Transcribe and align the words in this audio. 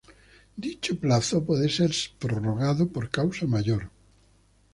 Dicho 0.55 0.99
plazo 0.99 1.45
puede 1.45 1.69
ser 1.69 1.91
prorrogado 2.17 2.87
por 2.91 3.11
causa 3.11 3.45
mayor. 3.45 3.91